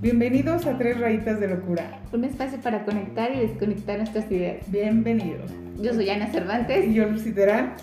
[0.00, 2.00] Bienvenidos a Tres Rayitas de Locura.
[2.12, 4.68] Un espacio para conectar y desconectar nuestras ideas.
[4.68, 5.52] Bienvenidos.
[5.80, 6.88] Yo soy Ana Cervantes.
[6.88, 7.74] Y yo, Lucy Terán.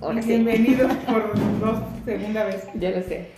[0.00, 0.28] Hola, sí.
[0.28, 2.66] Bienvenidos por dos, segunda vez.
[2.74, 3.30] Ya lo sé.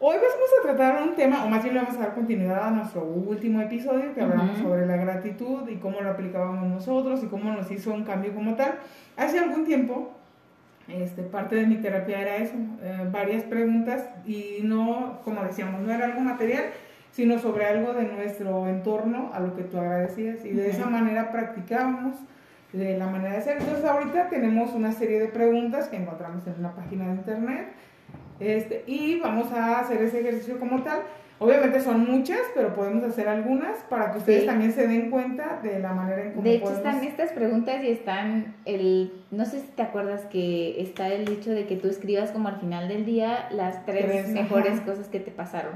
[0.00, 2.70] Hoy vamos a tratar un tema, o más bien le vamos a dar continuidad a
[2.72, 7.50] nuestro último episodio que hablamos sobre la gratitud y cómo lo aplicábamos nosotros y cómo
[7.50, 8.74] nos hizo un cambio como tal.
[9.16, 10.19] Hace algún tiempo,
[10.92, 15.92] este, parte de mi terapia era eso, eh, varias preguntas y no, como decíamos, no
[15.92, 16.64] era algo material,
[17.12, 20.70] sino sobre algo de nuestro entorno a lo que tú agradecías y de Ujú.
[20.70, 22.16] esa manera practicábamos
[22.72, 23.58] de la manera de ser.
[23.58, 27.68] Entonces ahorita tenemos una serie de preguntas que encontramos en una página de internet
[28.38, 31.00] este, y vamos a hacer ese ejercicio como tal.
[31.42, 34.46] Obviamente son muchas, pero podemos hacer algunas para que ustedes Sí.
[34.46, 36.86] también se den cuenta de la manera en cómo De hecho, podemos...
[36.86, 39.12] están estas preguntas y están el.
[39.30, 42.60] No sé si te acuerdas que está el hecho de que tú escribas como al
[42.60, 44.84] final del día las tres, Tres, mejores ajá.
[44.84, 45.72] cosas que te pasaron.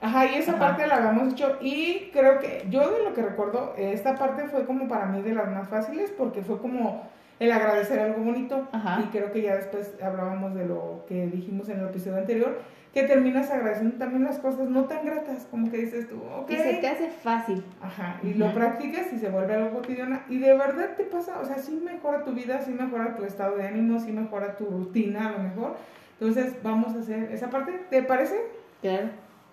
[0.00, 0.60] Ajá, y esa Ajá.
[0.60, 4.64] parte la habíamos hecho y creo que yo de lo que recuerdo, esta parte fue
[4.66, 7.02] como para mí de las más fáciles porque fue como
[7.40, 9.02] el agradecer algo bonito Ajá.
[9.04, 12.60] y creo que ya después hablábamos de lo que dijimos en el episodio anterior,
[12.92, 16.58] que terminas agradeciendo también las cosas no tan gratas, como que dices tú, ok, Que
[16.58, 17.64] se te hace fácil.
[17.82, 20.20] Ajá, y lo practicas y se vuelve algo cotidiano.
[20.28, 23.56] Y de verdad te pasa, o sea, sí mejora tu vida, sí mejora tu estado
[23.56, 25.76] de ánimo, sí mejora tu rutina a lo mejor.
[26.20, 28.40] Entonces vamos a hacer esa parte, ¿te parece?
[28.80, 29.08] Claro.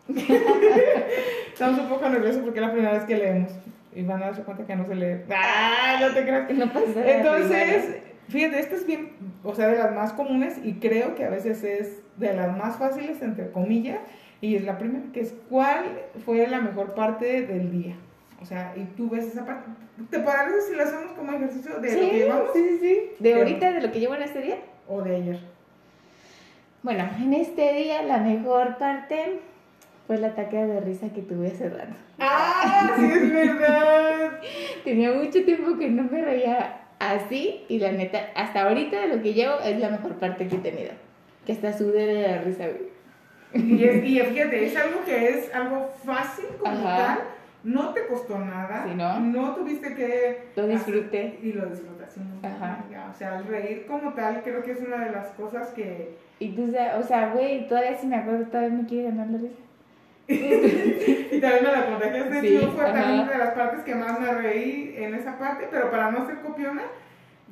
[1.53, 3.51] Estamos un poco nerviosos porque es la primera vez que leemos.
[3.93, 5.21] Y van a darse cuenta que no se lee.
[5.33, 5.97] ¡Ah!
[5.99, 6.49] No te creas.
[6.51, 7.11] No pasa nada.
[7.17, 7.97] Entonces,
[8.29, 9.11] fíjate, esta es bien,
[9.43, 12.77] o sea, de las más comunes y creo que a veces es de las más
[12.77, 13.99] fáciles, entre comillas.
[14.39, 15.83] Y es la primera, que es ¿cuál
[16.25, 17.95] fue la mejor parte del día?
[18.41, 19.69] O sea, y tú ves esa parte.
[20.09, 22.49] ¿Te parece si lo hacemos como ejercicio de lo que Sí, llevamos?
[22.53, 22.99] sí, sí, sí.
[23.19, 24.55] ¿De ahorita, de lo que llevo en este día?
[24.87, 25.39] ¿O de ayer?
[26.81, 29.39] Bueno, en este día la mejor parte
[30.11, 31.93] fue el ataque de risa que tuve hace rato.
[32.19, 32.91] ¡Ah!
[32.97, 34.41] Sí, es verdad.
[34.83, 39.23] Tenía mucho tiempo que no me reía así y la neta, hasta ahorita de lo
[39.23, 40.91] que llevo es la mejor parte que he tenido.
[41.45, 42.91] Que hasta sudé de la risa, güey.
[43.53, 46.97] Y, es, y fíjate, es algo que es algo fácil como Ajá.
[46.97, 47.19] tal,
[47.63, 49.55] no te costó nada, Sí, ¿no?
[49.55, 50.39] tuviste que...
[50.57, 51.39] Lo disfruté.
[51.41, 52.19] Y lo disfrutaste.
[52.19, 52.49] ¿no?
[52.49, 52.83] Ajá.
[53.09, 56.17] O sea, el reír como tal creo que es una de las cosas que...
[56.39, 56.65] Y tú,
[56.99, 59.70] o sea, güey, todavía si me acuerdo, todavía me quiere ganar la risa.
[60.27, 62.93] Y también me la contagiaste, Sí, yo fue ajá.
[62.93, 66.25] también una de las partes que más me reí en esa parte, pero para no
[66.25, 66.83] ser copiona,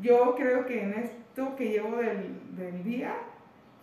[0.01, 3.13] yo creo que en esto que llevo del, del día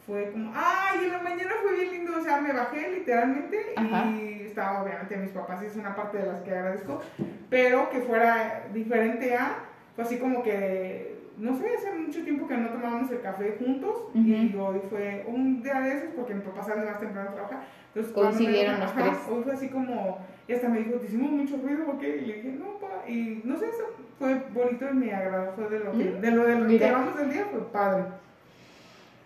[0.07, 4.07] fue como, ay, en la mañana fue bien lindo, o sea, me bajé literalmente Ajá.
[4.07, 7.03] y estaba obviamente mis papás, y es una parte de las que agradezco,
[7.51, 9.59] pero que fuera diferente a,
[9.97, 13.95] fue así como que, no sé, hace mucho tiempo que no tomábamos el café juntos
[14.15, 17.65] y hoy fue un día de esos porque mi papá sale más temprano a trabajar.
[17.95, 19.13] Entonces, me- Coincidieron los tres.
[19.31, 22.17] Hoy fue así como, y hasta me dijo, ¿te hicimos mucho ruido o qué?
[22.17, 23.85] Y le dije, no, pa, y no sé, eso
[24.19, 26.73] fue bonito y me agradó, fue de lo que, Mm, de lo de lo que
[26.73, 26.87] mira.
[26.89, 28.05] llevamos del día, fue padre.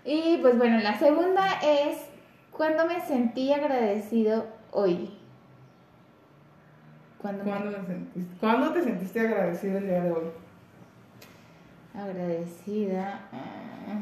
[0.05, 1.99] Y pues bueno, la segunda es
[2.53, 5.17] cuando me sentí agradecido hoy.
[7.19, 8.35] Cuando me- ¿Cuándo, lo sentiste?
[8.41, 10.23] ¿Cuándo te sentiste agradecido el día de hoy?
[11.95, 13.21] Agradecida.
[13.33, 14.01] ah,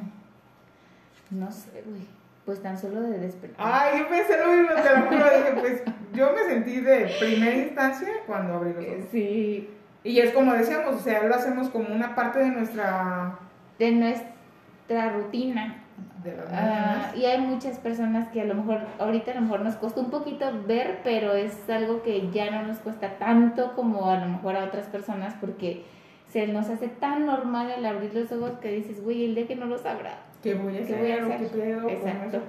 [1.31, 2.07] no sé, güey.
[2.45, 3.59] Pues tan solo de despertar.
[3.59, 5.83] Ay, yo pensé lo mismo, te lo juro, dije, pues
[6.15, 9.05] yo me sentí de primera instancia cuando abrí los ojos.
[9.11, 9.69] Sí,
[10.03, 13.39] Y es como decíamos, o sea, lo hacemos como una parte de nuestra...
[13.79, 15.85] de nuestra rutina.
[16.25, 17.17] De las mañanas.
[17.17, 20.11] y hay muchas personas que a lo mejor, ahorita a lo mejor nos costó un
[20.11, 24.57] poquito ver, pero es algo que ya no nos cuesta tanto como a lo mejor
[24.57, 25.85] a otras personas porque
[26.29, 29.57] se nos hace tan normal el abrir los ojos que dices, güey, el día que
[29.57, 30.19] no los abra.
[30.43, 30.99] ¿Qué voy a ¿Qué hacer?
[31.01, 31.49] voy a ¿O hacer?
[31.51, 31.83] ¿Qué pedo?
[31.83, 32.41] ¿Cómo Exacto.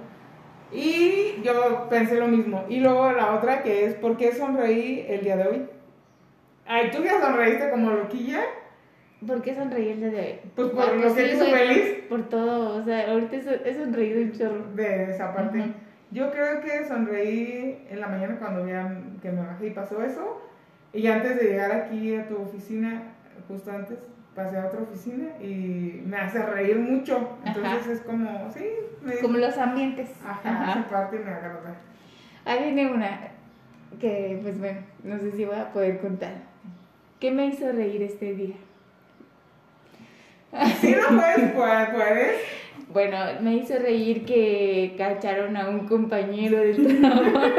[0.72, 2.64] Y yo pensé lo mismo.
[2.68, 5.66] Y luego la otra que es, ¿por qué sonreí el día de hoy?
[6.66, 8.42] Ay, ¿tú ya sonreíste como loquilla?
[9.26, 10.34] ¿Por qué sonreí el día de hoy?
[10.54, 12.04] Pues por Ah, lo que te hizo feliz.
[12.08, 14.64] Por todo, o sea, ahorita he son- he sonreído un chorro.
[14.74, 15.58] De esa parte.
[15.58, 15.68] Ujú.
[16.12, 20.40] Yo creo que sonreí en la mañana cuando vean que me bajé y pasó eso.
[20.92, 23.02] Y antes de llegar aquí a tu oficina,
[23.48, 23.98] justo antes,
[24.34, 27.36] pasé a otra oficina y me hace reír mucho.
[27.44, 27.92] Entonces Ajá.
[27.92, 28.64] es como, sí,
[29.02, 30.10] me Como los ambientes.
[30.26, 31.76] Ajá, esa parte me agarra.
[32.44, 33.30] Ahí viene una
[34.00, 36.34] que, pues bueno, no sé si voy a poder contar.
[37.18, 38.56] ¿Qué me hizo reír este día?
[40.80, 42.40] Si no puedes, puedes, puedes.
[42.92, 47.22] Bueno, me hizo reír que cacharon a un compañero del trabajo.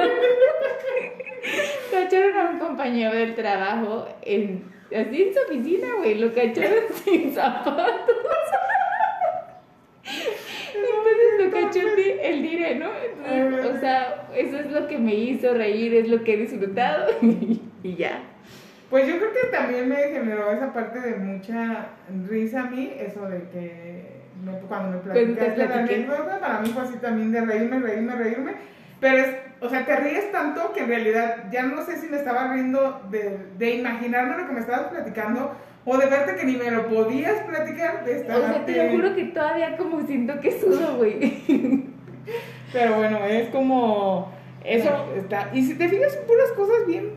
[1.91, 7.33] cacharon a un compañero del trabajo en, así en su oficina, güey, lo cacharon sin
[7.33, 8.15] zapatos.
[10.73, 11.79] Entonces lo cachó
[12.21, 12.89] el dire, ¿no?
[13.25, 17.11] Entonces, o sea, eso es lo que me hizo reír, es lo que he disfrutado
[17.21, 18.21] y ya.
[18.89, 21.87] Pues yo creo que también me generó esa parte de mucha
[22.27, 25.65] risa a mí, eso de que me, cuando me platicaste
[26.39, 28.53] para mí fue así también de reírme, reírme, reírme,
[28.99, 32.17] pero es o sea, te ríes tanto que en realidad ya no sé si me
[32.17, 35.55] estaba riendo de, de imaginarme lo que me estabas platicando
[35.85, 38.03] o de verte que ni me lo podías platicar.
[38.03, 41.43] De esta o sea, te lo juro que todavía como siento que sudo, güey.
[42.73, 44.31] Pero bueno, es como.
[44.63, 45.49] Eso está.
[45.53, 47.11] Y si te fijas, son puras cosas bien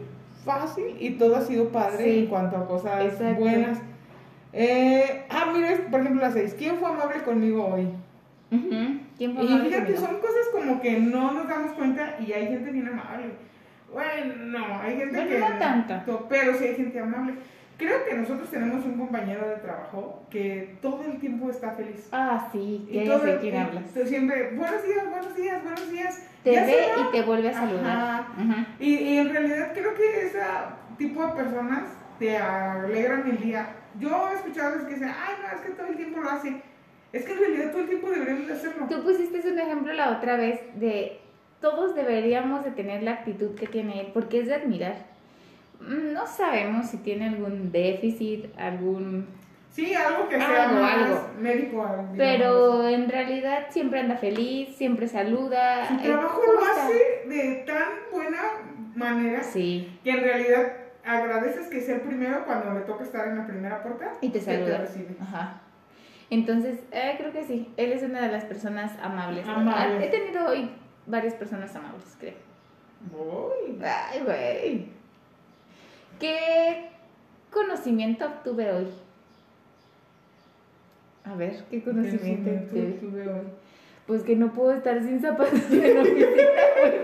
[0.44, 3.79] fácil y todo ha sido padre en cuanto a cosas buenas.
[4.52, 6.55] Eh, ah, mira, por ejemplo, las seis.
[6.56, 7.88] ¿Quién fue amable conmigo hoy?
[9.17, 12.71] ¿Quién fue y fíjate, son cosas como que no nos damos cuenta y hay gente
[12.71, 13.33] bien amable.
[13.93, 15.39] Bueno, no, hay gente que.
[15.39, 16.05] No tanta.
[16.29, 17.35] Pero sí hay gente amable.
[17.77, 22.09] Creo que nosotros tenemos un compañero de trabajo que todo el tiempo está feliz.
[22.13, 23.85] Ah, sí, que todo, de quién hablas.
[24.07, 26.27] Siempre, buenos días, buenos días, buenos días.
[26.45, 28.27] Te ve y te vuelve a saludar.
[28.79, 30.41] Y, y, en realidad creo que ese
[30.99, 31.83] tipo de personas
[32.19, 33.69] te alegran el día.
[33.99, 36.31] Yo he escuchado a veces que dicen, ay, no, es que todo el tiempo lo
[36.31, 36.63] hace.
[37.15, 38.87] Es que en realidad todo el tiempo deberíamos de hacerlo.
[38.89, 41.21] Tú pusiste un ejemplo la otra vez de
[41.61, 44.97] todos deberíamos de tener la actitud que tiene él, porque es de admirar.
[45.81, 49.29] Mm, no sabemos si tiene algún déficit, algún...
[49.71, 51.31] Sí, algo que sea algo, algo.
[51.39, 51.87] médico.
[52.17, 55.89] Pero en realidad siempre anda feliz, siempre saluda.
[55.89, 58.43] Su trabajo lo hace de tan buena
[58.95, 59.99] manera sí.
[60.05, 60.73] que en realidad
[61.05, 64.41] agradeces que sea el primero cuando le toca estar en la primera puerta y te
[64.41, 64.87] saluda.
[65.21, 65.61] Ajá.
[66.31, 69.47] Entonces, eh, creo que sí, él es una de las personas amables.
[70.03, 70.71] He tenido hoy
[71.06, 72.35] varias personas amables, creo.
[73.82, 74.87] Ay, güey.
[76.19, 76.88] ¿Qué
[77.50, 78.87] conocimiento obtuve hoy?
[81.25, 83.47] A ver, ¿qué conocimiento obtuve hoy?
[84.06, 86.27] Pues que no puedo estar sin zapatos en la oficina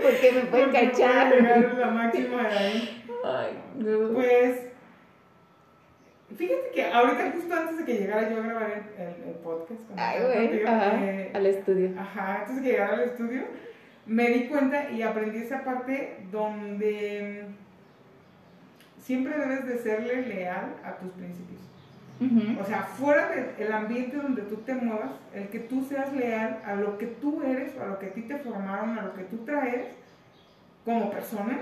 [0.02, 1.34] porque me pueden cachar.
[1.78, 3.04] la máxima de ahí.
[3.24, 4.12] Ay, no.
[4.12, 4.69] Pues,
[6.40, 9.80] fíjate que ahorita justo antes de que llegara yo a grabar el, podcast.
[9.96, 11.90] Ay, güey, eh, al estudio.
[11.98, 13.42] Ajá, antes de que llegara al estudio,
[14.06, 17.44] me di cuenta y aprendí esa parte donde
[18.98, 21.60] siempre debes de serle leal a tus principios.
[22.60, 26.74] O sea, fuera del ambiente donde tú te muevas, el que tú seas leal a
[26.74, 29.38] lo que tú eres, a lo que a ti te formaron, a lo que tú
[29.38, 29.86] traes
[30.84, 31.60] como persona,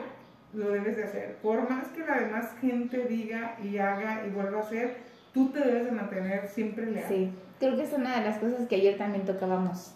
[0.55, 1.37] lo debes de hacer.
[1.43, 4.97] Por más que la demás gente diga y haga y vuelva a hacer,
[5.35, 7.05] tú te debes de mantener siempre leal.
[7.09, 9.95] Sí, creo que es una de las cosas que ayer también tocábamos,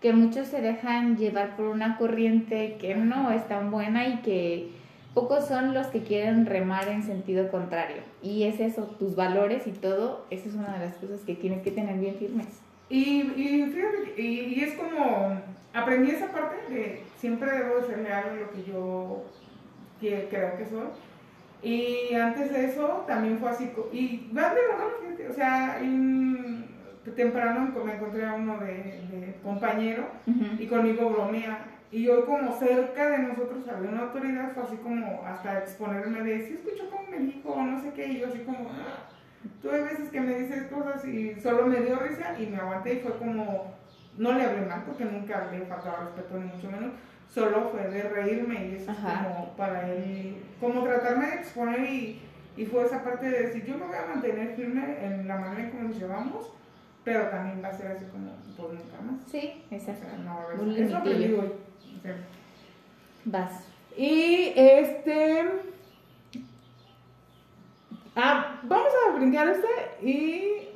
[0.00, 4.70] que muchos se dejan llevar por una corriente que no es tan buena y que
[5.14, 8.02] pocos son los que quieren remar en sentido contrario.
[8.20, 11.62] Y es eso, tus valores y todo, esa es una de las cosas que tienes
[11.62, 12.48] que tener bien firmes.
[12.90, 15.40] Y, y fíjate, y, es como,
[15.72, 19.24] aprendí esa parte de siempre debo ser leal a lo que yo
[20.30, 20.88] creo que soy.
[21.62, 25.80] Y antes de eso también fue así, y va de verdad, o sea,
[27.14, 30.06] temprano me encontré a uno de, compañero
[30.58, 35.22] y conmigo bromea y hoy como cerca de nosotros había una autoridad, fue así como
[35.24, 38.68] hasta exponerme de, si escucho como me dijo, no sé qué, y yo así como,
[38.70, 39.06] ah".
[39.62, 43.00] tuve veces que me dices cosas y solo me dio risa y me aguanté y
[43.00, 43.74] fue como,
[44.18, 46.92] no le hablé mal porque nunca le faltaba respeto ni mucho menos,
[47.34, 52.20] solo fue de reírme y eso es como para él, como tratarme de exponer y,
[52.56, 55.64] y fue esa parte de decir, yo me voy a mantener firme en la manera
[55.64, 56.52] en cómo nos llevamos,
[57.02, 59.20] pero también va a ser así como, por nunca más.
[59.28, 60.06] Sí, exacto.
[60.06, 61.42] O sea, no, eso digo
[63.24, 63.66] Vas.
[63.96, 65.44] Y este.
[68.14, 70.68] Ah, vamos a brincar este y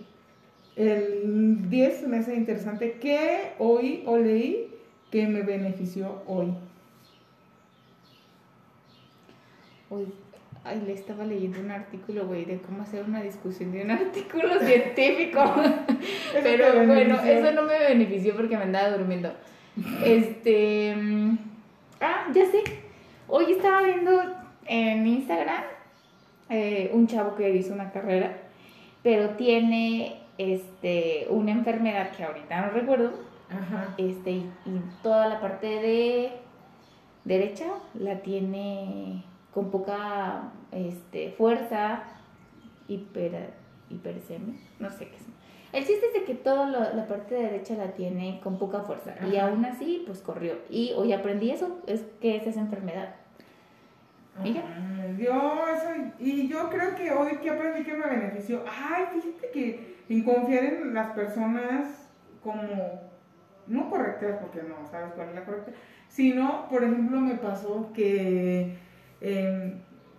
[0.75, 4.78] el 10 me hace interesante que hoy o leí
[5.11, 6.55] que me benefició hoy.
[9.91, 10.07] Hoy,
[10.65, 14.61] ay, le estaba leyendo un artículo, güey, de cómo hacer una discusión de un artículo
[14.61, 15.43] científico.
[16.43, 19.33] Pero bueno, eso no me benefició porque me andaba durmiendo.
[20.05, 20.95] Este.
[22.01, 22.63] Ah, ya sé.
[23.29, 24.11] Hoy estaba viendo
[24.67, 25.63] en Instagram
[26.51, 28.39] eh, un chavo que hizo una carrera,
[29.03, 33.28] pero tiene este, una enfermedad que ahorita no recuerdo.
[33.51, 33.95] Ajá.
[33.97, 34.51] Este, y,
[35.03, 36.33] toda la parte de
[37.25, 42.03] derecha la tiene con poca este, fuerza,
[42.89, 43.51] hiper,
[43.91, 45.29] hipersemi, no sé qué es
[45.73, 49.37] el chiste es de que toda la parte derecha la tiene con poca fuerza y
[49.37, 50.55] aún así pues corrió.
[50.71, 53.15] Y hoy aprendí eso, es que es esa enfermedad.
[54.45, 54.55] ¿Y
[55.23, 58.63] Yo, eso, y yo creo que hoy que aprendí que me benefició.
[58.67, 62.09] Ay, fíjate que en confiar en las personas
[62.43, 63.08] como,
[63.69, 65.73] no correctas, porque no sabes cuál es la correcta,
[66.09, 68.77] Si no, por ejemplo, me pasó que
[69.21, 69.75] eh,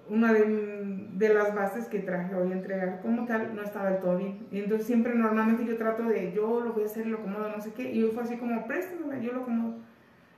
[0.10, 4.18] una de, las bases que traje hoy a entregar como tal no estaba del todo
[4.18, 4.48] bien.
[4.52, 7.62] Y entonces siempre normalmente yo trato de, yo lo voy a hacer, lo acomodo, no
[7.62, 7.92] sé qué.
[7.92, 9.76] Y fue así como, préstame, yo lo acomodo.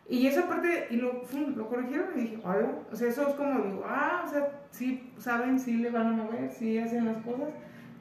[0.09, 1.21] Y esa parte, y lo,
[1.55, 5.09] lo corrigieron y dije, ay, o sea, eso es como digo, ah, o sea, sí
[5.17, 7.49] saben, sí le van a mover, sí hacen las cosas.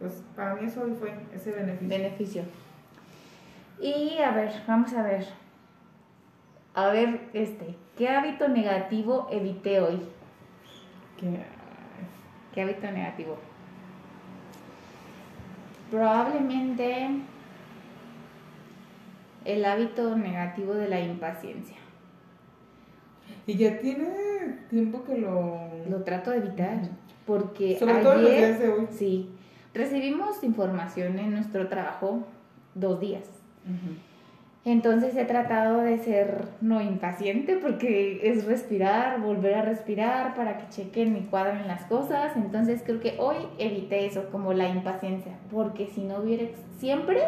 [0.00, 1.88] Pues para mí eso hoy fue ese beneficio.
[1.88, 2.42] Beneficio.
[3.80, 5.26] Y a ver, vamos a ver.
[6.74, 10.00] A ver, este, ¿qué hábito negativo evité hoy?
[11.18, 11.44] ¿Qué?
[12.54, 13.38] ¿Qué hábito negativo?
[15.90, 17.08] Probablemente
[19.44, 21.76] el hábito negativo de la impaciencia.
[23.46, 25.58] Y ya tiene tiempo que lo...
[25.88, 26.80] Lo trato de evitar.
[27.26, 28.88] Porque Sobre ayer, todo los días de hoy.
[28.90, 29.30] sí,
[29.72, 32.26] recibimos información en nuestro trabajo
[32.74, 33.39] dos días.
[34.64, 40.68] Entonces he tratado de ser no impaciente porque es respirar, volver a respirar para que
[40.68, 42.36] chequen y cuadren las cosas.
[42.36, 46.44] Entonces creo que hoy evité eso, como la impaciencia, porque si no hubiera
[46.78, 47.22] siempre,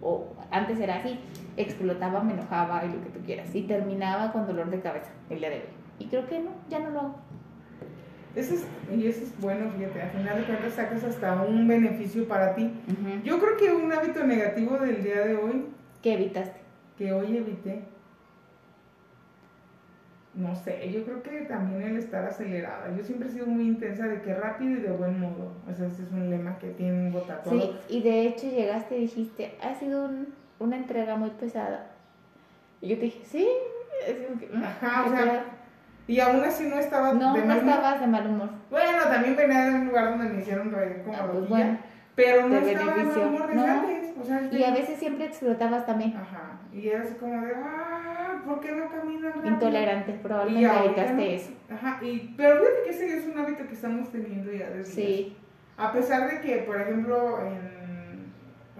[0.00, 1.18] o antes era así,
[1.58, 3.54] explotaba, me enojaba y lo que tú quieras.
[3.54, 5.62] Y terminaba con dolor de cabeza el día de hoy.
[5.98, 7.14] Y creo que no, ya no lo hago.
[8.34, 8.66] Eso es,
[8.96, 12.70] y eso es bueno, fíjate, al final de cuentas sacas hasta un beneficio para ti.
[13.24, 15.64] Yo creo que un hábito negativo del día de hoy,
[16.02, 16.60] ¿Qué evitaste?
[16.96, 17.84] que hoy evité,
[20.34, 22.94] no sé, yo creo que también el estar acelerada.
[22.96, 25.52] Yo siempre he sido muy intensa de que rápido y de buen modo.
[25.68, 27.60] O sea, ese es un lema que tengo tatuado.
[27.60, 31.86] Sí, y de hecho llegaste y dijiste, ha sido un- una entrega muy pesada.
[32.80, 33.48] Y yo te dije, sí.
[34.06, 35.44] que, Ajá, o ¿qué sea?
[36.06, 37.74] Y aún así no estaba no, de no mal humor.
[37.74, 38.48] estabas de mal humor.
[38.70, 41.78] Bueno, también venía de un lugar donde me hicieron reír como Ah, pues bueno,
[42.18, 42.74] pero no de
[43.26, 43.72] humor desde No.
[43.72, 44.14] antes.
[44.20, 46.16] O sea, Y a veces siempre explotabas también.
[46.16, 49.54] Ajá, y era así como de, ah, ¿por qué no caminan rápido?
[49.54, 51.22] Intolerante, probablemente ahorita evitaste no.
[51.22, 51.50] eso.
[51.72, 55.36] Ajá, y, pero fíjate que ese es un hábito que estamos teniendo ya desde Sí,
[55.76, 58.32] A pesar de que, por ejemplo, en,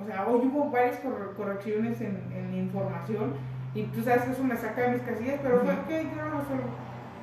[0.03, 3.35] o sea, hoy hubo varias cor- correcciones en, en información
[3.75, 6.41] y tú sabes que eso me saca de mis casillas, pero fue que yo lo
[6.41, 6.71] resuelvo.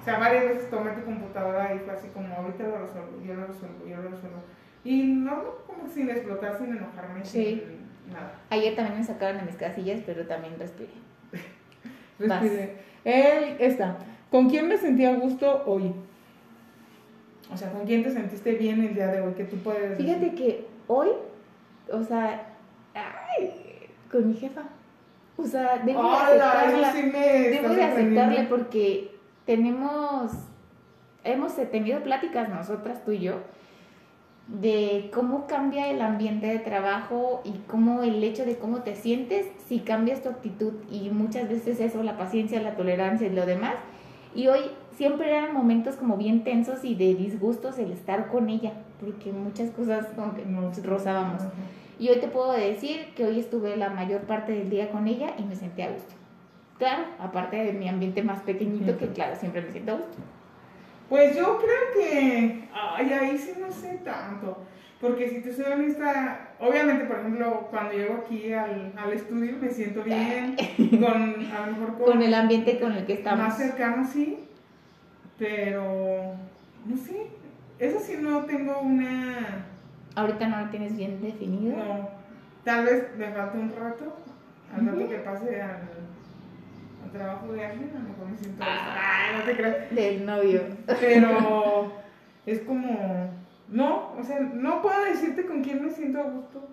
[0.01, 3.33] O sea, varias veces tomé tu computadora y fue así como, ahorita lo resuelvo, yo
[3.33, 4.39] lo resuelvo, yo lo resuelvo.
[4.85, 7.61] Y no, como sin explotar, sin enojarme, Sí.
[8.07, 8.33] sin nada.
[8.49, 10.91] ayer también me sacaron de mis casillas, pero también respiré.
[12.19, 12.41] Vas.
[12.41, 12.75] Respire.
[13.03, 13.97] Él está.
[14.31, 15.91] ¿Con quién me sentí a gusto hoy?
[17.51, 19.33] O sea, ¿con quién te sentiste bien el día de hoy?
[19.33, 20.05] Que tú puedes decir?
[20.05, 21.09] Fíjate que hoy,
[21.91, 22.47] o sea,
[22.93, 24.63] ay, con mi jefa.
[25.37, 26.93] O sea, debo de aceptarla.
[26.93, 29.15] Sí Debo de aceptarle porque
[29.45, 30.31] tenemos,
[31.23, 33.35] hemos tenido pláticas nosotras, tú y yo,
[34.47, 39.47] de cómo cambia el ambiente de trabajo y cómo el hecho de cómo te sientes
[39.67, 43.75] si cambias tu actitud y muchas veces eso, la paciencia, la tolerancia y lo demás.
[44.35, 44.59] Y hoy
[44.95, 49.71] siempre eran momentos como bien tensos y de disgustos el estar con ella, porque muchas
[49.71, 51.41] cosas como que nos rozábamos.
[51.97, 55.33] Y hoy te puedo decir que hoy estuve la mayor parte del día con ella
[55.39, 56.13] y me sentí a gusto.
[56.77, 60.17] Claro, aparte de mi ambiente más pequeñito, que claro, siempre me siento a gusto.
[61.09, 64.57] Pues yo creo que, ay, ahí sí no sé tanto.
[65.01, 69.69] Porque si te soy honesta, obviamente, por ejemplo, cuando llego aquí al, al estudio me
[69.69, 70.55] siento bien,
[70.89, 73.39] con, a lo mejor con, Con el ambiente con el que estamos.
[73.45, 74.39] más cercano, sí,
[75.37, 76.33] pero
[76.85, 77.27] no sé,
[77.79, 79.65] eso sí no tengo una,
[80.15, 81.75] Ahorita no lo tienes bien definido.
[81.77, 82.09] no,
[82.63, 84.15] tal vez me falta un rato,
[84.73, 85.81] al rato que pase al,
[87.11, 88.95] trabajo de alguien, a lo mejor me siento, Ah.
[89.29, 90.61] ay, no te creas, Del novio.
[90.99, 91.91] pero
[92.45, 93.29] es como,
[93.69, 96.67] no, o sea, no puedo decirte con quién me siento a gusto.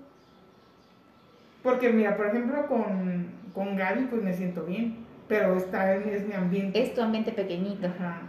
[1.63, 4.97] Porque mira, por ejemplo, con, con Gaby pues me siento bien,
[5.29, 6.83] pero esta es, es mi ambiente.
[6.83, 7.87] Es tu ambiente pequeñito.
[7.87, 8.23] Ajá.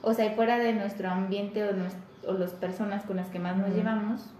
[0.00, 1.96] O sea, y fuera de nuestro ambiente o, nos-
[2.26, 4.32] o las personas con las que más nos llevamos,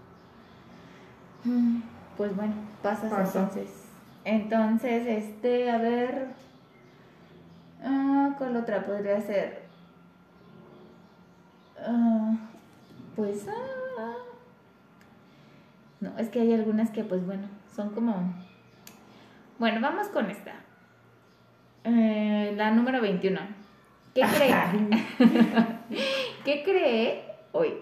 [1.43, 1.77] mm,
[2.17, 3.39] pues bueno, pasas Pasa.
[3.39, 3.83] entonces.
[4.25, 6.27] Entonces, este, a ver,
[7.83, 9.63] ah, ¿cuál otra podría ser?
[11.79, 12.35] Ah,
[13.15, 14.13] pues, ah,
[15.99, 18.33] no, es que hay algunas que, pues bueno, son como,
[19.59, 20.53] bueno, vamos con esta.
[21.85, 23.39] Eh, la número 21.
[24.13, 24.53] ¿Qué cree?
[26.45, 27.73] ¿Qué cree hoy?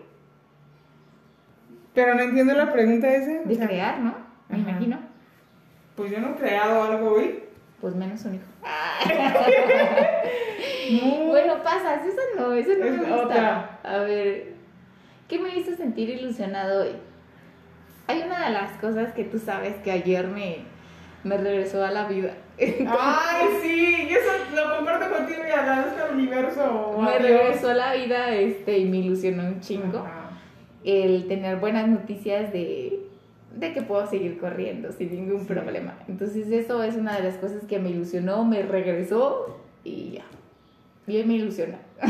[1.93, 3.41] Pero no entiendo la pregunta esa.
[3.41, 4.15] o De sea, crear, ¿no?
[4.49, 4.69] Me Ajá.
[4.71, 4.99] imagino.
[5.95, 7.43] Pues yo no he creado algo hoy.
[7.81, 8.45] Pues menos un hijo.
[10.91, 11.25] No.
[11.27, 13.23] Bueno, pasas, eso no, eso no Es me gusta.
[13.23, 13.79] otra.
[13.83, 14.53] A ver,
[15.29, 16.89] ¿qué me hizo sentir ilusionado hoy?
[18.07, 20.57] Hay una de las cosas que tú sabes que ayer me,
[21.23, 22.33] me regresó a la vida.
[22.59, 26.97] Ay, sí, y eso lo comparto contigo y agradezco al universo.
[26.99, 30.05] me regresó a la vida este, y me ilusionó un chingo
[30.83, 33.00] el tener buenas noticias de,
[33.61, 35.93] de que puedo seguir corriendo sin ningún problema.
[36.07, 40.23] Entonces eso es una de las cosas que me ilusionó, me regresó y ya.
[41.05, 41.77] Bien me ilusiona.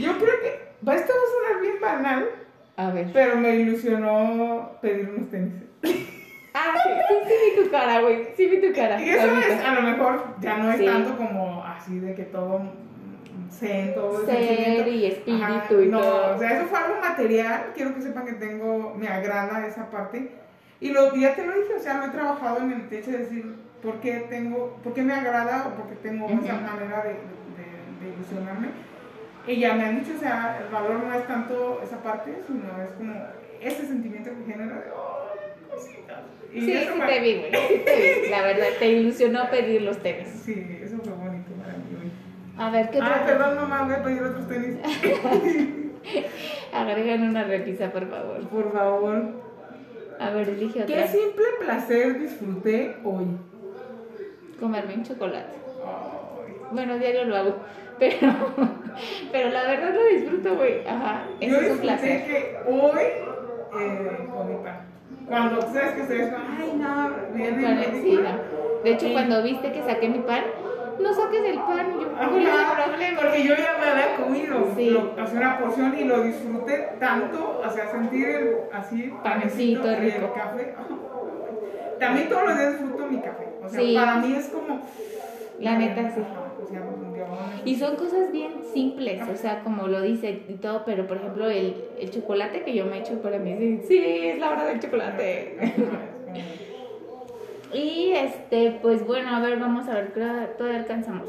[0.00, 2.26] Yo creo que va a sonar bien banal.
[2.76, 3.10] A ver.
[3.12, 5.54] Pero me ilusionó pedir unos tenis.
[6.52, 8.28] Ah, sí, sí, sí vi tu cara, güey.
[8.36, 9.00] Sí vi tu cara.
[9.00, 12.60] Y eso es, a lo mejor ya no es tanto como así de que todo
[13.94, 16.36] todo Ser y espíritu y no, todo.
[16.36, 17.72] o sea, eso fue algo material.
[17.74, 20.30] Quiero que sepan que tengo, me agrada esa parte.
[20.80, 23.18] Y lo, ya te lo dije, o sea, lo he trabajado en el techo de
[23.18, 27.10] decir por qué tengo, por qué me agrada o por qué tengo esa manera de,
[27.10, 28.68] de, de, ilusionarme.
[29.46, 32.82] Y ya me han dicho, o sea, el valor no es tanto esa parte, sino
[32.82, 33.14] es como
[33.60, 35.28] ese sentimiento que genera de, oh,
[35.70, 36.20] cositas.
[36.52, 38.28] Y sí, sí te vi, güey, sí te vi.
[38.30, 40.28] La verdad, te ilusionó pedir los tenis.
[40.44, 42.10] Sí, eso fue bonito para mí.
[42.60, 44.76] A ver, ¿qué otra Ah, perdón, mamá, voy a pedir otros tenis.
[46.74, 48.46] Agregan una repisa, por favor.
[48.48, 49.22] Por favor.
[50.20, 50.94] A ver, elige otra.
[50.94, 53.24] ¿Qué simple placer disfruté hoy?
[54.60, 55.54] Comerme un chocolate.
[56.70, 57.56] Bueno, diario lo hago,
[57.98, 58.28] pero,
[59.32, 60.86] pero la verdad lo disfruto, güey.
[60.86, 62.24] Ajá, Yo es un placer.
[62.26, 63.00] que hoy
[63.80, 64.80] eh, comí pan.
[65.26, 68.82] Cuando sabes que se ay no, viene sí, no.
[68.84, 70.42] De hecho, cuando viste que saqué mi pan,
[71.02, 73.20] no saques el pan, yo no problema.
[73.20, 74.96] Porque yo ya me había comido sí.
[75.18, 80.26] hace una porción y lo disfruté tanto, o sea, sentir el, así panecito rico.
[80.26, 80.74] el café.
[81.98, 83.48] También todos los días disfruto mi café.
[83.62, 83.94] O sea, sí.
[83.94, 84.80] para mí es como.
[85.58, 86.22] La neta, sí.
[87.64, 91.48] Y son cosas bien simples, o sea, como lo dice y todo, pero por ejemplo,
[91.50, 94.80] el, el chocolate que yo me echo para mí, sí, sí es la hora del
[94.80, 95.56] chocolate.
[97.72, 101.28] Y este, pues bueno, a ver, vamos a ver, todavía alcanzamos.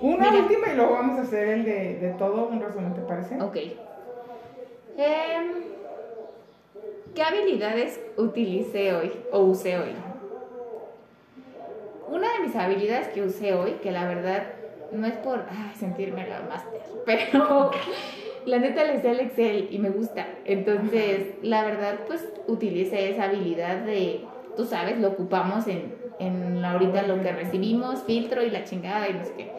[0.00, 0.42] Una Mira.
[0.42, 3.40] última y luego vamos a hacer el de, de todo, un resumen, ¿te parece?
[3.40, 3.56] Ok.
[4.98, 5.52] Eh,
[7.14, 9.92] ¿Qué habilidades utilicé hoy o usé hoy?
[12.08, 14.44] Una de mis habilidades que usé hoy, que la verdad
[14.92, 17.70] no es por ay, sentirme la máster, pero
[18.44, 20.26] la neta le sé al Excel y me gusta.
[20.44, 24.24] Entonces, la verdad, pues utilicé esa habilidad de,
[24.56, 29.14] tú sabes, lo ocupamos en, en ahorita lo que recibimos, filtro y la chingada y
[29.14, 29.52] no sé qué.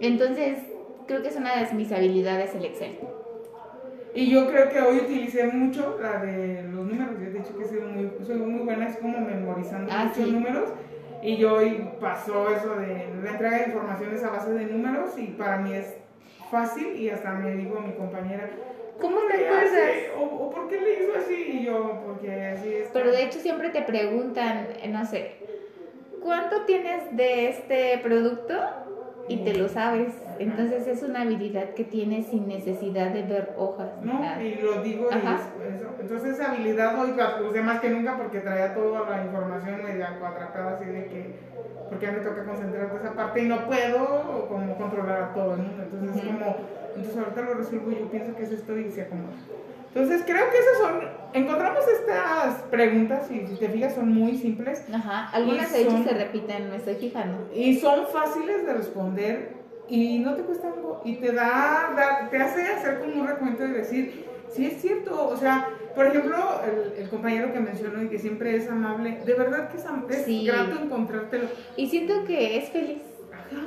[0.00, 0.58] Entonces,
[1.06, 2.98] creo que es una de mis habilidades el Excel.
[4.14, 7.10] Y yo creo que hoy utilicé mucho la de los números.
[7.20, 10.24] Yo te he dicho que soy muy, soy muy buena, es como memorizando Ah, muchos
[10.24, 10.30] sí.
[10.32, 10.70] números.
[11.22, 15.26] Y yo hoy pasó eso de la entrega de informaciones a base de números y
[15.28, 15.96] para mí es
[16.50, 18.48] fácil y hasta me dijo mi compañera,
[19.00, 19.72] ¿Cómo te le acuerdas?
[19.72, 20.10] hace?
[20.18, 21.34] ¿O, o por qué le hizo así?
[21.60, 21.87] Y yo.
[22.98, 25.36] Pero de hecho siempre te preguntan, eh, no sé,
[26.20, 28.54] ¿cuánto tienes de este producto?
[29.28, 30.14] Y te lo sabes.
[30.38, 33.90] Entonces es una habilidad que tienes sin necesidad de ver hojas.
[34.02, 34.20] ¿no?
[34.42, 35.94] Y lo digo y eso.
[36.00, 40.18] Entonces esa habilidad hoy la usé más que nunca porque traía toda la información media
[40.18, 41.34] cuadratada así de que
[41.88, 45.54] porque ya me toca concentrar de esa parte y no puedo como controlar a todo
[45.54, 45.82] el mundo.
[45.82, 46.32] Entonces es Ujú.
[46.32, 46.56] como,
[46.96, 49.36] entonces ahorita lo resuelvo y yo pienso que es esto y se acomoda.
[49.94, 51.00] Entonces creo que esas son,
[51.32, 55.28] encontramos estas preguntas y si te fijas son muy simples Ajá.
[55.32, 57.48] Algunas de son- se repiten, me estoy fijando.
[57.54, 59.52] y son fáciles de responder
[59.88, 63.64] y no te cuesta algo y te da, da- te hace hacer como un recuento
[63.64, 68.08] y decir, sí es cierto, o sea, por ejemplo, el, el compañero que mencionó y
[68.08, 69.84] que siempre es amable, de verdad que es,
[70.18, 70.46] es Sí.
[70.46, 71.48] grato encontrártelo.
[71.76, 73.02] Y siento que es feliz.
[73.32, 73.62] Ajá.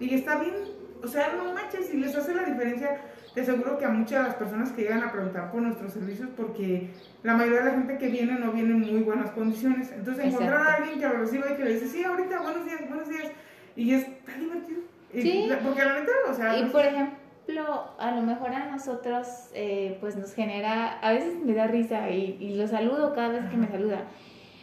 [0.00, 0.54] Y está bien,
[1.02, 3.00] o sea, no manches, y les hace la diferencia.
[3.34, 6.90] Te aseguro que a muchas personas que llegan a preguntar por nuestros servicios, porque
[7.22, 9.92] la mayoría de la gente que viene no viene en muy buenas condiciones.
[9.92, 10.82] Entonces, encontrar a Exacto.
[10.82, 13.30] alguien que lo reciba y que le dice, sí, ahorita, buenos días, buenos días,
[13.76, 14.80] y es tan divertido.
[15.12, 15.46] Y Sí.
[15.48, 18.66] la- porque la neta, o sea, Y no por sé, ejemplo, a lo mejor a
[18.70, 23.28] nosotros, eh, pues nos genera, a veces me da risa y, y lo saludo cada
[23.28, 24.02] vez que me saluda.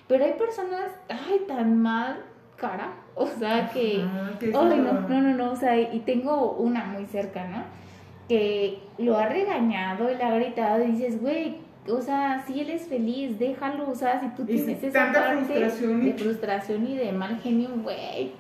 [0.10, 2.18] Pero hay personas, ay, tan mal
[2.58, 4.04] cara, o sea que,
[4.42, 7.64] ay, no, no, no, no, o sea, y tengo una muy cerca, ¿no?
[8.28, 12.70] Que lo ha regañado y le ha gritado y dices, güey, o sea, si él
[12.70, 16.88] es feliz, déjalo, o sea, si tú tienes esa tanta parte frustración y- de frustración
[16.88, 18.34] y de mal genio, güey,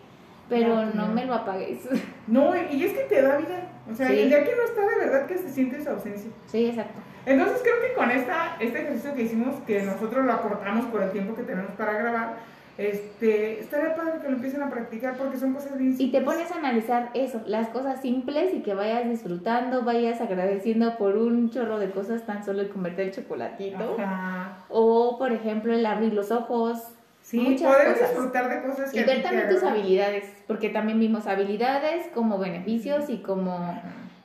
[0.50, 1.14] pero No, no no.
[1.14, 1.88] me lo apagues.
[2.28, 3.70] No, y es que te da vida.
[3.90, 4.20] O sea, Sí.
[4.20, 6.30] el día que no está, de verdad que se siente su ausencia.
[6.48, 7.00] sí, exacto.
[7.26, 11.12] Entonces creo que con esta, este ejercicio que hicimos, que nosotros lo acortamos por el
[11.12, 12.36] tiempo que tenemos para grabar,
[12.78, 16.24] este, estaría padre que lo empiecen a practicar porque son cosas bien Y te simples.
[16.24, 21.50] pones a analizar eso, las cosas simples y que vayas disfrutando, vayas agradeciendo por un
[21.50, 23.96] chorro de cosas, tan solo el comerte el chocolatito.
[24.00, 24.60] Ajá.
[24.70, 26.80] O, por ejemplo, el abrir los ojos.
[27.24, 28.10] Sí, muchas poder cosas.
[28.12, 33.10] disfrutar de cosas que Y ver también tus habilidades, porque también vimos habilidades como beneficios
[33.10, 33.82] y como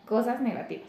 [0.06, 0.88] cosas negativas.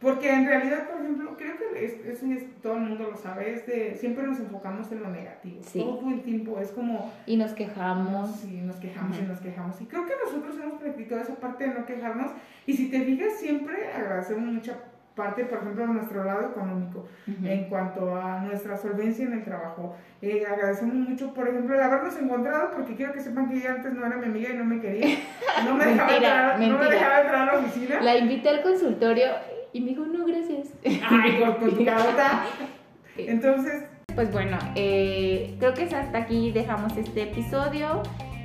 [0.00, 3.52] Porque en realidad, por ejemplo, creo que es- eso es, todo el mundo lo sabe,
[3.52, 5.60] es de, siempre nos enfocamos en lo negativo.
[5.62, 5.78] Sí.
[5.78, 8.42] Todo el tiempo es como, Y nos quejamos.
[8.44, 9.28] y nos quejamos y Ujú.
[9.28, 9.80] nos quejamos.
[9.80, 12.30] Y creo que nosotros hemos practicado esa parte de no quejarnos.
[12.66, 14.72] Y si te fijas, siempre agradecemos mucha
[15.14, 17.06] parte, por ejemplo, de nuestro lado económico,
[17.44, 19.94] en cuanto a nuestra solvencia en el trabajo.
[20.22, 23.92] Eh, agradecemos mucho, por ejemplo, el habernos encontrado, porque quiero que sepan que ella antes
[23.92, 25.18] no era mi amiga y no me quería.
[25.66, 28.00] No me dejaba, Mentira, entrar, no me dejaba entrar a la oficina.
[28.00, 29.26] La invité al consultorio
[29.72, 30.68] y me dijo, no, gracias.
[30.84, 31.84] Ay, con, con tu.
[33.16, 38.02] Entonces, Pues bueno, eh, creo que es hasta aquí dejamos este episodio.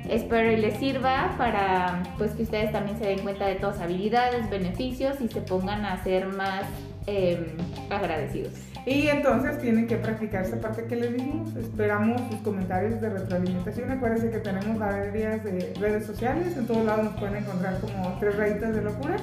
[0.08, 4.48] Espero y les sirva para pues que ustedes también se den cuenta de todas habilidades,
[4.48, 6.64] beneficios y se pongan a ser más
[7.08, 7.56] eh,
[7.90, 8.52] agradecidos.
[8.86, 11.56] Y entonces tienen que practicar esa parte que les dijimos.
[11.56, 13.90] Esperamos sus comentarios de retroalimentación.
[13.90, 16.56] Acuérdense que tenemos varias de redes sociales.
[16.56, 19.16] En todos lados nos pueden encontrar como tres rayitas de locura.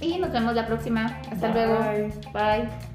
[0.00, 1.20] Y nos vemos la próxima.
[1.30, 1.66] Hasta Bye.
[1.66, 2.10] luego.
[2.32, 2.93] Bye.